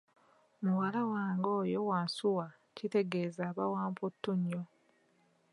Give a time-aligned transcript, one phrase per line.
[0.63, 4.63] Muwala wange oyo wansuwa kitegeza aba wa mputtu nnyo.